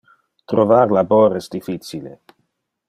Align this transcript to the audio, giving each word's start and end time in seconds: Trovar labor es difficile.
Trovar 0.53 0.93
labor 0.99 1.37
es 1.41 1.51
difficile. 1.59 2.17